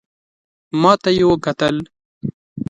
ماته 0.81 1.09
یې 1.17 1.25
وکتل. 1.31 1.75